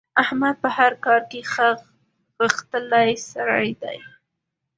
[0.23, 1.69] احمد په هر کار کې ښه
[2.39, 3.97] غښتلی سړی دی.